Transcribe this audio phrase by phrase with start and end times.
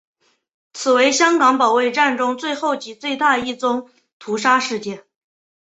[0.73, 5.03] 此为香港保卫战中最后及最大一宗屠杀事件。